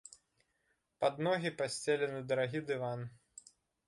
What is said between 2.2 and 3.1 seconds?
дарагі дыван.